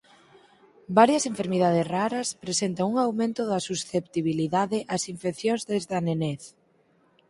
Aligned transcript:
Varias 0.99 1.23
enfermidades 1.31 1.85
raras 1.97 2.27
presentan 2.43 2.85
un 2.91 2.97
aumento 3.05 3.41
da 3.51 3.59
susceptibilidade 3.69 4.77
ás 4.93 5.03
infeccións 5.13 5.61
desde 5.71 5.93
a 5.99 6.01
nenez. 6.07 6.41